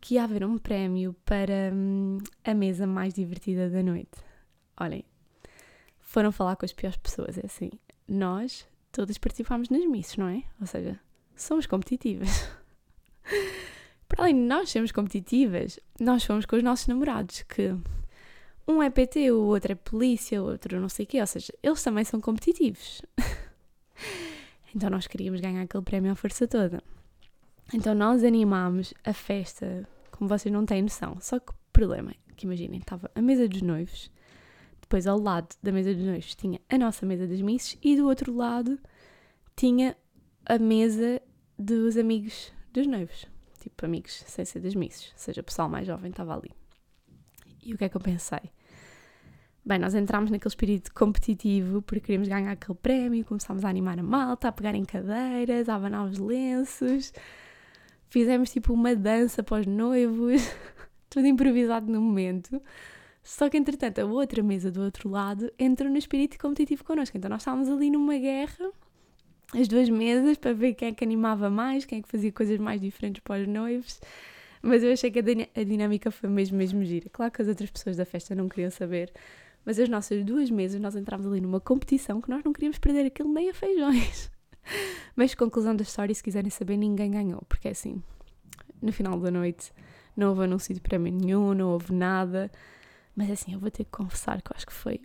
[0.00, 4.18] que ia haver um prémio para hum, a mesa mais divertida da noite.
[4.78, 5.04] Olhem,
[6.00, 7.70] foram falar com as piores pessoas, é assim.
[8.08, 10.42] Nós todas participámos nas missas, não é?
[10.60, 10.98] Ou seja,
[11.34, 12.48] somos competitivas.
[14.08, 17.74] para além de nós sermos competitivas, nós fomos com os nossos namorados, que
[18.66, 21.52] um é PT, o outro é polícia, o outro não sei o quê, ou seja,
[21.62, 23.02] eles também são competitivos.
[24.74, 26.82] então nós queríamos ganhar aquele prémio à força toda.
[27.72, 31.16] Então nós animámos a festa, como vocês não têm noção.
[31.20, 34.10] Só que o problema é que imaginem, estava a mesa dos noivos,
[34.80, 38.06] depois ao lado da mesa dos noivos tinha a nossa mesa das misses e do
[38.06, 38.78] outro lado
[39.56, 39.96] tinha
[40.44, 41.20] a mesa
[41.58, 43.26] dos amigos dos noivos.
[43.60, 46.52] Tipo, amigos sem ser das misses, ou seja, o pessoal mais jovem estava ali.
[47.64, 48.52] E o que é que eu pensei?
[49.64, 54.02] Bem, nós entramos naquele espírito competitivo porque queríamos ganhar aquele prémio, começámos a animar a
[54.04, 57.12] malta, a pegar em cadeiras, a abanar os lenços,
[58.16, 60.40] fizemos tipo uma dança para os noivos,
[61.10, 62.62] tudo improvisado no momento.
[63.22, 67.28] Só que entretanto a outra mesa do outro lado entrou no espírito competitivo connosco, então
[67.28, 68.70] nós estávamos ali numa guerra,
[69.52, 72.58] as duas mesas, para ver quem é que animava mais, quem é que fazia coisas
[72.58, 74.00] mais diferentes para os noivos.
[74.62, 77.10] Mas eu achei que a, dinâmica foi mesmo, mesmo gira.
[77.10, 79.12] Claro que as outras pessoas da festa não queriam saber,
[79.62, 83.04] mas as nossas duas mesas, nós entramos ali numa competição que nós não queríamos perder
[83.04, 84.30] aquele meia feijões.
[85.14, 88.02] Mas conclusão da história, se quiserem saber, ninguém ganhou, porque é assim,
[88.82, 89.72] no final da noite
[90.16, 92.50] não houve anúncio de prémio nenhum, não houve nada.
[93.14, 95.00] Mas assim, eu vou ter que confessar que eu acho que foi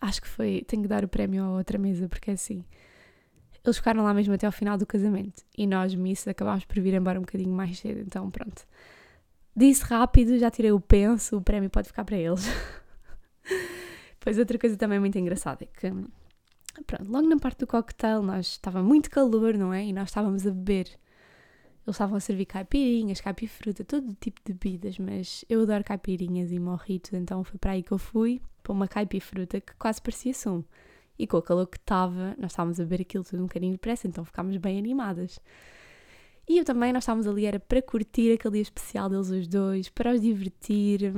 [0.00, 0.64] acho que foi.
[0.66, 2.64] Tenho que dar o prémio a outra mesa, porque é assim.
[3.64, 5.44] Eles ficaram lá mesmo até ao final do casamento.
[5.56, 8.00] E nós, Miss, acabámos por vir embora um bocadinho mais cedo.
[8.00, 8.66] Então, pronto.
[9.54, 12.44] Disse rápido, já tirei o penso, o prémio pode ficar para eles.
[14.24, 15.92] Pois outra coisa também muito engraçada é que,
[16.86, 19.84] pronto, logo na parte do coquetel, nós estava muito calor, não é?
[19.84, 20.86] E nós estávamos a beber.
[21.84, 26.58] Eles estavam a servir caipirinhas, caipifruta, todo tipo de bebidas, mas eu adoro caipirinhas e
[26.58, 30.64] morritos, então foi para aí que eu fui, para uma caipifruta que quase parecia sumo.
[31.18, 34.06] E com o calor que estava, nós estávamos a beber aquilo tudo um bocadinho depressa,
[34.06, 35.40] então ficámos bem animadas.
[36.48, 39.88] E eu também, nós estávamos ali, era para curtir aquele dia especial deles os dois,
[39.88, 41.12] para os divertir,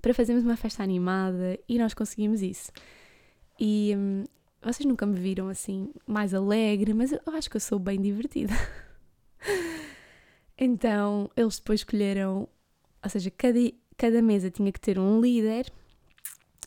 [0.00, 2.72] para fazermos uma festa animada e nós conseguimos isso.
[3.58, 4.24] E hum,
[4.62, 8.52] vocês nunca me viram assim mais alegre, mas eu acho que eu sou bem divertida.
[10.58, 12.48] então eles depois escolheram,
[13.02, 13.58] ou seja, cada,
[13.96, 15.72] cada mesa tinha que ter um líder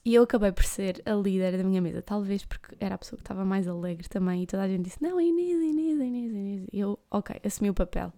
[0.05, 3.17] e eu acabei por ser a líder da minha mesa, talvez porque era a pessoa
[3.17, 6.67] que estava mais alegre também e toda a gente disse: Não, Inês, Inês, Inês, Inês.
[6.73, 8.11] E eu, ok, assumi o papel.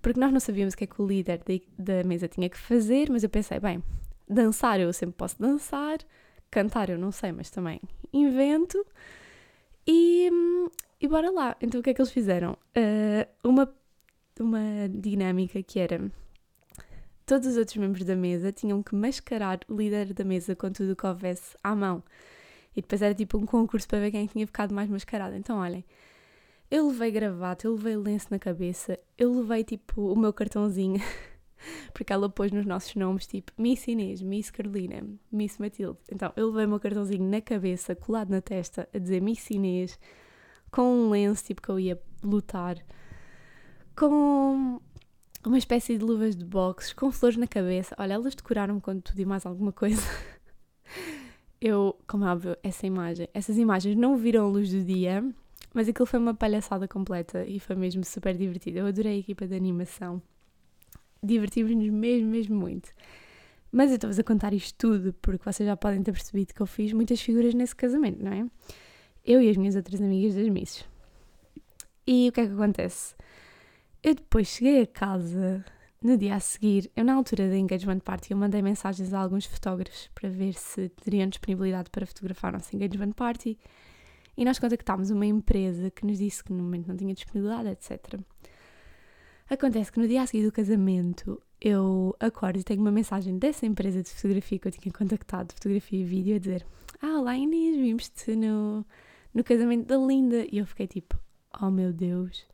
[0.00, 2.56] Porque nós não sabíamos o que é que o líder de, da mesa tinha que
[2.56, 3.82] fazer, mas eu pensei: bem,
[4.28, 5.98] dançar eu sempre posso dançar,
[6.54, 7.80] cantar eu não sei, mas também
[8.12, 8.86] invento.
[9.86, 10.30] E,
[11.00, 11.56] e bora lá.
[11.60, 12.52] Então o que é que eles fizeram?
[12.76, 13.74] Uh, uma,
[14.38, 16.00] uma dinâmica que era
[17.26, 20.92] todos os outros membros da mesa tinham que mascarar o líder da mesa com tudo
[20.92, 22.02] o que houvesse à mão.
[22.76, 25.34] E depois era tipo um concurso para ver quem tinha ficado mais mascarado.
[25.36, 25.84] Então, olhem,
[26.70, 31.00] eu levei gravata, eu levei lenço na cabeça, eu levei tipo o meu cartãozinho,
[31.92, 35.98] porque ela pôs nos nossos nomes tipo Miss Inês, Miss Carolina, Miss Matilde.
[36.10, 39.98] Então, eu levei o meu cartãozinho na cabeça, colado na testa, a dizer Miss Inês,
[40.70, 42.76] com um lenço tipo que eu ia lutar,
[43.96, 44.80] com
[45.46, 47.94] uma espécie de luvas de boxe, com flores na cabeça.
[47.98, 50.02] Olha, elas decoraram-me com tudo e mais alguma coisa.
[51.60, 55.24] Eu, como é óbvio, essa imagem, essas imagens não viram a luz do dia,
[55.72, 58.78] mas aquilo foi uma palhaçada completa e foi mesmo super divertido.
[58.78, 60.20] Eu adorei a equipa de animação.
[61.24, 62.90] Divertimos-nos mesmo, mesmo muito.
[63.72, 66.66] Mas eu estou-vos a contar isto tudo porque vocês já podem ter percebido que eu
[66.66, 68.46] fiz muitas figuras nesse casamento, não é?
[69.24, 70.84] Eu e as minhas outras amigas das misses.
[72.06, 73.14] E o que é que acontece?
[74.02, 75.64] Eu depois cheguei a casa
[76.02, 76.90] no dia a seguir.
[76.94, 80.90] Eu, na altura da engagement party, eu mandei mensagens a alguns fotógrafos para ver se
[80.90, 83.58] teriam disponibilidade para fotografar a nossa engagement party.
[84.36, 88.20] E nós contactámos uma empresa que nos disse que no momento não tinha disponibilidade, etc.
[89.48, 93.66] Acontece que no dia a seguir do casamento eu acordo e tenho uma mensagem dessa
[93.66, 96.66] empresa de fotografia que eu tinha contactado, de fotografia e vídeo, a dizer:
[97.00, 98.84] Ah, olá Inês, vimos-te no,
[99.34, 100.46] no casamento da Linda.
[100.50, 101.18] E eu fiquei tipo:
[101.60, 102.46] Oh meu Deus,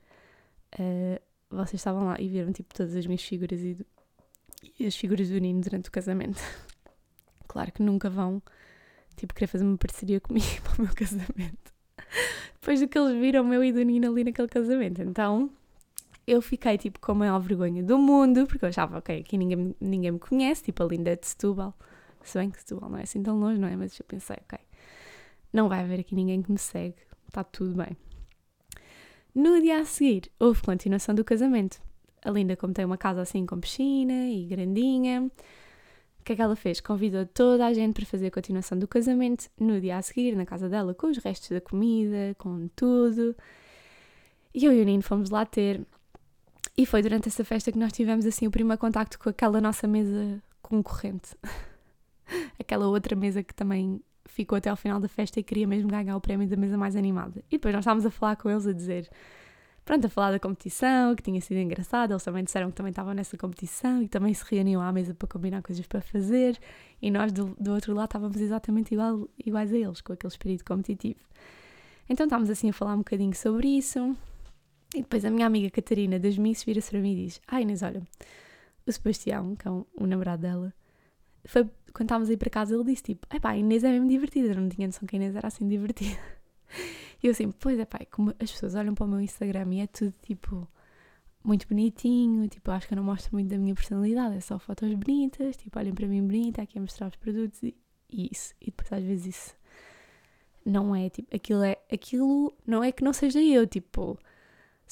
[0.74, 3.76] uh, vocês estavam lá e viram tipo todas as minhas figuras e,
[4.79, 6.40] e as figuras do Nino durante o casamento.
[7.46, 8.42] claro que nunca vão
[9.16, 11.72] tipo querer fazer uma parceria comigo para o meu casamento.
[12.55, 15.03] Depois do que eles viram o meu e do Nino ali naquele casamento.
[15.03, 15.50] Então
[16.31, 19.75] eu fiquei tipo com a maior vergonha do mundo, porque eu achava, ok, aqui ninguém,
[19.81, 21.75] ninguém me conhece, tipo a Linda de Setúbal.
[22.23, 23.75] Se bem que Setúbal não é assim tão longe, não é?
[23.75, 24.59] Mas eu pensei, ok,
[25.53, 26.95] não vai haver aqui ninguém que me segue,
[27.27, 27.97] está tudo bem.
[29.35, 31.81] No dia a seguir, houve continuação do casamento.
[32.25, 35.31] A Linda, como tem uma casa assim com piscina e grandinha,
[36.21, 36.81] o que é que ela fez?
[36.81, 40.47] Convidou toda a gente para fazer a continuação do casamento no dia a seguir, na
[40.47, 43.35] casa dela, com os restos da comida, com tudo.
[44.55, 45.81] E eu e o Nino fomos lá ter.
[46.77, 49.87] E foi durante essa festa que nós tivemos assim o primeiro contacto com aquela nossa
[49.87, 51.37] mesa concorrente.
[52.59, 56.17] aquela outra mesa que também ficou até ao final da festa e queria mesmo ganhar
[56.17, 57.43] o prémio da mesa mais animada.
[57.51, 59.11] E depois nós estávamos a falar com eles a dizer,
[59.85, 63.13] pronto, a falar da competição, que tinha sido engraçado, eles também disseram que também estavam
[63.13, 66.59] nessa competição e também se reuniam à mesa para combinar coisas para fazer
[67.03, 70.65] e nós do, do outro lado estávamos exatamente igual, iguais a eles, com aquele espírito
[70.65, 71.21] competitivo.
[72.09, 74.17] Então estávamos assim a falar um bocadinho sobre isso
[74.94, 77.83] e depois a minha amiga Catarina das Miss vira-se para mim e diz, ah Inês,
[77.83, 78.03] olha,
[78.87, 80.74] o Sebastião, que é um, o namorado dela,
[81.44, 84.09] foi quando estávamos a ir para casa, ele disse tipo: pá, a Inês é mesmo
[84.09, 84.48] divertida.
[84.48, 86.18] Eu não tinha noção que a Inês era assim divertida.
[87.22, 89.81] E eu assim: Pois é, pá, como as pessoas olham para o meu Instagram e
[89.81, 90.66] é tudo tipo
[91.44, 92.48] muito bonitinho.
[92.48, 95.57] Tipo, acho que eu não mostro muito da minha personalidade, é só fotos bonitas.
[95.57, 97.76] Tipo, olhem para mim bonita, aqui a mostrar os produtos e,
[98.09, 98.55] e isso.
[98.59, 99.57] E depois às vezes isso
[100.64, 104.18] não é tipo, aquilo é, aquilo não é que não seja eu, tipo,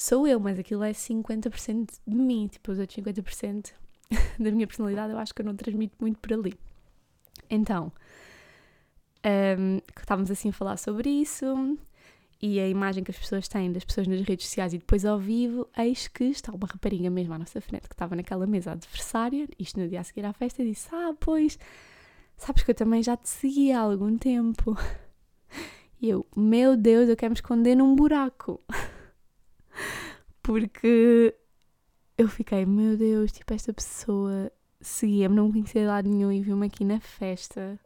[0.01, 3.73] sou eu, mas aquilo é 50% de mim, tipo, os outros 50%
[4.39, 6.55] da minha personalidade eu acho que eu não transmito muito por ali.
[7.51, 7.93] Então,
[9.59, 11.77] um, estávamos assim a falar sobre isso
[12.41, 15.19] e a imagem que as pessoas têm das pessoas nas redes sociais e depois ao
[15.19, 19.49] vivo, eis que está uma rapariga mesmo à nossa frente que estava naquela mesa adversária,
[19.59, 21.59] isto no dia a seguir à festa, e disse: Ah, pois,
[22.39, 24.77] Sabes que eu também já te segui há algum tempo.
[26.01, 28.61] E eu, meu Deus, eu quero me esconder num buraco.
[30.49, 31.35] Porque
[32.17, 36.69] eu fiquei, meu Deus, tipo, esta pessoa seguia-me, não conhecia de lado nenhum e viu-me
[36.69, 37.79] aqui na festa,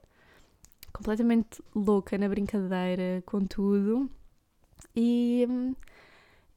[0.92, 4.09] completamente louca na brincadeira, com tudo.
[4.94, 5.44] E,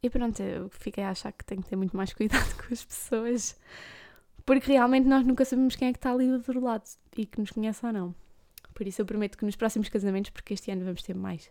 [0.04, 2.86] e pronto, eu fiquei a achar que tenho que ter muito mais cuidado com as
[2.86, 3.60] pessoas,
[4.46, 6.84] porque realmente nós nunca sabemos quem é que está ali do outro lado
[7.18, 8.16] e que nos conhece ou não.
[8.76, 11.50] Por isso eu prometo que nos próximos casamentos, porque este ano vamos ter mais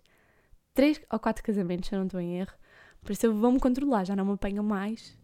[0.74, 2.54] três ou quatro casamentos, se eu não estou em erro,
[3.04, 5.16] por isso eu vou-me controlar, já não me apanho mais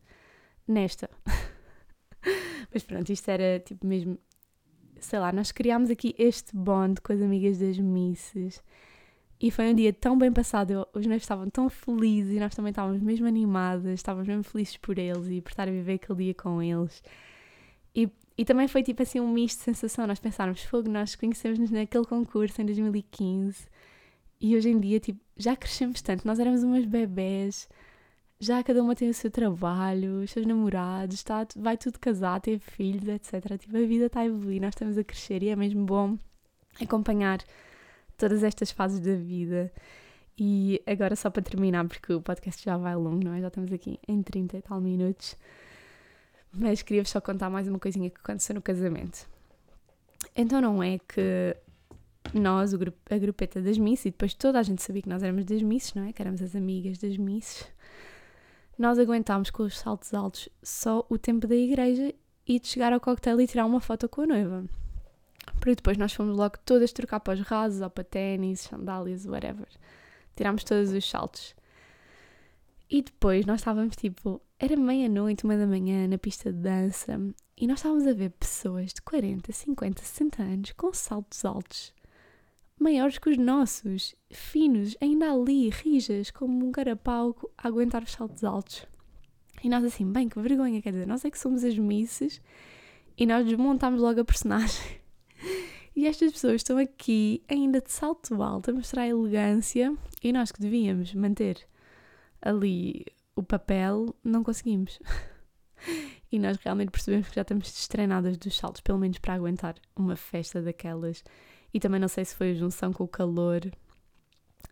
[0.68, 1.10] nesta.
[2.72, 4.18] Mas pronto, isto era tipo mesmo.
[5.00, 8.62] Sei lá, nós criámos aqui este bond com as amigas das misses
[9.40, 10.86] e foi um dia tão bem passado.
[10.92, 14.98] Os noivos estavam tão felizes e nós também estávamos mesmo animadas, estávamos mesmo felizes por
[14.98, 17.02] eles e por estar a viver aquele dia com eles.
[17.94, 20.06] E, e também foi tipo assim um misto de sensação.
[20.06, 23.69] Nós pensávamos, fogo, nós conhecemos-nos naquele concurso em 2015
[24.40, 26.26] e hoje em dia tipo, já crescemos tanto.
[26.26, 27.68] Nós éramos umas bebés
[28.40, 32.59] já cada uma tem o seu trabalho, os seus namorados, está, vai tudo casar, ter
[32.59, 33.59] filhos, etc.
[33.59, 36.18] Tipo, a vida está a evoluir, nós estamos a crescer e é mesmo bom
[36.81, 37.44] acompanhar
[38.16, 39.70] todas estas fases da vida.
[40.38, 43.42] E agora, só para terminar, porque o podcast já vai longo, não é?
[43.42, 45.37] Já estamos aqui em 30 e tal minutos.
[46.50, 49.29] Mas queria-vos só contar mais uma coisinha que aconteceu no casamento.
[50.35, 51.55] Então, não é que
[52.34, 55.44] nós, grupo, a grupeta das Misses, e depois toda a gente sabia que nós éramos
[55.44, 56.12] das Misses, não é?
[56.12, 57.66] Que éramos as amigas das Misses
[58.80, 62.14] nós aguentámos com os saltos altos só o tempo da igreja
[62.46, 64.64] e de chegar ao coquetel e tirar uma foto com a noiva.
[65.56, 69.68] Porque depois nós fomos logo todas trocar para os rasos ou para ténis, sandálias, whatever.
[70.34, 71.54] Tirámos todos os saltos.
[72.88, 77.20] E depois nós estávamos tipo, era meia-noite, uma da manhã, na pista de dança,
[77.58, 81.92] e nós estávamos a ver pessoas de 40, 50, 60 anos com saltos altos
[82.80, 88.42] maiores que os nossos, finos, ainda ali, rijas, como um carapau a aguentar os saltos
[88.42, 88.86] altos.
[89.62, 92.40] E nós assim, bem, que vergonha, quer dizer, nós é que somos as misses
[93.18, 94.98] e nós desmontámos logo a personagem.
[95.96, 100.52] E estas pessoas estão aqui ainda de salto alto a mostrar a elegância e nós
[100.52, 101.58] que devíamos manter
[102.40, 104.98] ali o papel, não conseguimos.
[106.32, 110.14] E nós realmente percebemos que já estamos destreinadas dos saltos, pelo menos para aguentar uma
[110.14, 111.24] festa daquelas
[111.72, 113.61] e também não sei se foi a junção com o calor.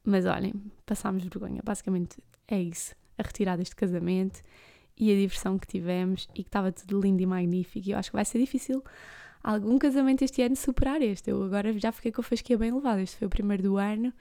[0.05, 1.61] Mas olhem, passámos vergonha.
[1.65, 2.95] Basicamente é isso.
[3.17, 4.41] A retirada deste casamento
[4.97, 7.89] e a diversão que tivemos e que estava tudo lindo e magnífico.
[7.89, 8.83] E eu acho que vai ser difícil
[9.43, 11.31] algum casamento este ano superar este.
[11.31, 13.03] Eu agora já fiquei com a fasquia bem elevada.
[13.03, 14.13] Este foi o primeiro do ano.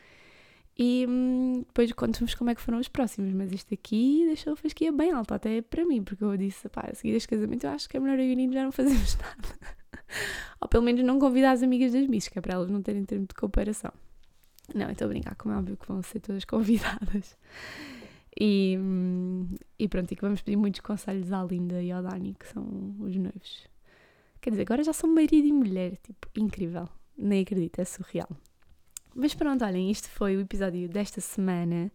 [0.80, 3.34] E hum, depois conto-vos como é que foram os próximos.
[3.34, 6.88] Mas este aqui deixou a fasquia bem alta, até para mim, porque eu disse, pá,
[6.92, 9.18] a seguir este casamento eu acho que é melhor eu e o já não fazemos
[9.18, 9.78] nada.
[10.62, 13.04] Ou pelo menos não convidar as amigas das Miss, que é para elas não terem
[13.06, 13.92] termo de comparação.
[14.74, 17.38] Não, estou a brincar, como é óbvio que vão ser todas convidadas.
[18.40, 18.78] E,
[19.80, 22.96] e pronto, e que vamos pedir muitos conselhos à Linda e ao Dani, que são
[23.00, 23.68] os noivos.
[24.40, 26.88] Quer dizer, agora já são marido e mulher, tipo, incrível.
[27.18, 28.30] Nem acredito, é surreal.
[29.16, 31.92] Mas pronto, olhem, isto foi o episódio desta semana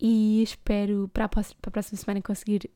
[0.00, 2.70] e espero para a, para a próxima semana conseguir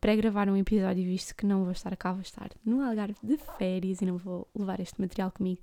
[0.00, 4.00] pré-gravar um episódio, visto que não vou estar cá, vou estar no Algarve de férias
[4.00, 5.60] e não vou levar este material comigo.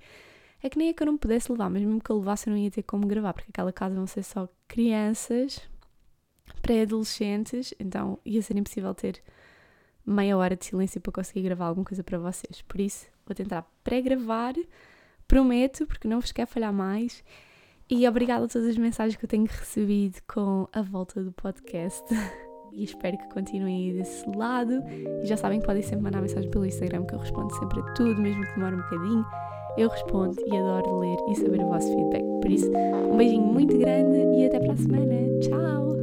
[0.62, 2.52] É que nem é que eu não pudesse levar, mas mesmo que eu levasse, eu
[2.52, 5.62] não ia ter como gravar, porque aquela casa vão ser só crianças,
[6.62, 9.22] pré-adolescentes, então ia ser impossível ter
[10.06, 12.62] meia hora de silêncio para conseguir gravar alguma coisa para vocês.
[12.62, 14.54] Por isso, vou tentar pré-gravar,
[15.28, 17.24] prometo, porque não vos quero falhar mais.
[17.90, 22.04] E obrigada a todas as mensagens que eu tenho recebido com a volta do podcast.
[22.76, 24.84] e espero que continuem aí desse lado.
[25.24, 27.84] E já sabem que podem sempre mandar mensagem pelo Instagram, que eu respondo sempre a
[27.94, 29.26] tudo, mesmo que demore um bocadinho.
[29.78, 32.24] Eu respondo e adoro ler e saber o vosso feedback.
[32.42, 32.72] Por isso,
[33.12, 35.40] um beijinho muito grande e até para a semana.
[35.40, 36.03] Tchau!